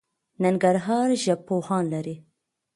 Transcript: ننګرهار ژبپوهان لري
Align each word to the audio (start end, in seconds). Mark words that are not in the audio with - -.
ننګرهار 0.43 1.09
ژبپوهان 1.23 1.83
لري 1.93 2.15